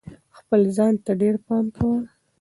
خپل 0.37 0.61
ځان 0.75 0.93
ته 1.05 1.11
ډېر 1.21 1.35
پام 1.45 1.65
کوه. 1.75 1.99